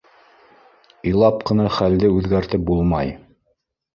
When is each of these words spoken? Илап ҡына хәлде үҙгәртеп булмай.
Илап 1.09 1.43
ҡына 1.51 1.67
хәлде 1.75 2.11
үҙгәртеп 2.15 2.65
булмай. 2.71 3.13